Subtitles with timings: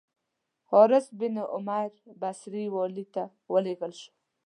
[0.71, 4.11] حارث بن عمیر بصري والي ته ولېږل شو.